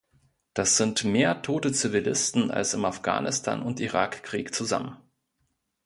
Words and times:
Das 0.55 0.77
sind 0.77 1.03
mehr 1.03 1.43
tote 1.43 1.71
Zivilisten 1.71 2.49
als 2.49 2.73
im 2.73 2.85
Afghanistan- 2.85 3.61
und 3.61 3.79
Irak-Krieg 3.79 4.51
zusammen. 4.51 4.97